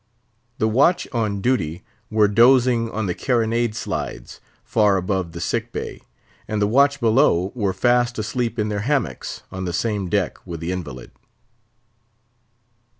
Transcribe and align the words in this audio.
The 0.57 0.67
watch 0.67 1.07
on 1.11 1.41
duty 1.41 1.83
were 2.09 2.27
dozing 2.27 2.89
on 2.89 3.05
the 3.05 3.13
carronade 3.13 3.75
slides, 3.75 4.39
far 4.63 4.97
above 4.97 5.31
the 5.31 5.39
sick 5.39 5.71
bay; 5.71 6.01
and 6.47 6.59
the 6.59 6.65
watch 6.65 6.99
below 6.99 7.51
were 7.53 7.71
fast 7.71 8.17
asleep 8.17 8.57
in 8.57 8.69
their 8.69 8.79
hammocks, 8.79 9.43
on 9.51 9.65
the 9.65 9.73
same 9.73 10.09
deck 10.09 10.39
with 10.43 10.59
the 10.59 10.71
invalid. 10.71 11.11